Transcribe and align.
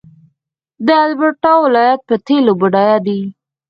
د 0.85 0.87
البرټا 1.05 1.53
ولایت 1.65 2.01
په 2.09 2.15
تیلو 2.25 2.53
بډایه 2.61 2.97
دی. 3.05 3.21